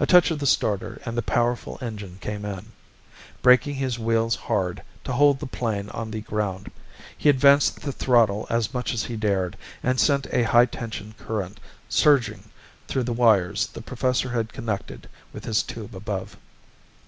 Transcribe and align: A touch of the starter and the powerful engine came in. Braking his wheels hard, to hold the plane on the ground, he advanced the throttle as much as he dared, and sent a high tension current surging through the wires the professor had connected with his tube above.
A 0.00 0.06
touch 0.06 0.32
of 0.32 0.40
the 0.40 0.44
starter 0.44 1.00
and 1.04 1.16
the 1.16 1.22
powerful 1.22 1.78
engine 1.80 2.18
came 2.20 2.44
in. 2.44 2.72
Braking 3.42 3.76
his 3.76 3.96
wheels 3.96 4.34
hard, 4.34 4.82
to 5.04 5.12
hold 5.12 5.38
the 5.38 5.46
plane 5.46 5.88
on 5.90 6.10
the 6.10 6.22
ground, 6.22 6.72
he 7.16 7.28
advanced 7.28 7.82
the 7.82 7.92
throttle 7.92 8.48
as 8.50 8.74
much 8.74 8.92
as 8.92 9.04
he 9.04 9.14
dared, 9.16 9.56
and 9.84 10.00
sent 10.00 10.26
a 10.32 10.42
high 10.42 10.66
tension 10.66 11.14
current 11.16 11.60
surging 11.88 12.50
through 12.88 13.04
the 13.04 13.12
wires 13.12 13.68
the 13.68 13.82
professor 13.82 14.30
had 14.30 14.52
connected 14.52 15.08
with 15.32 15.44
his 15.44 15.62
tube 15.62 15.94
above. 15.94 16.36